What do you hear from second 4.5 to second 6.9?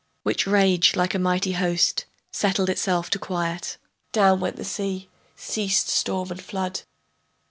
the sea, ceased storm and flood.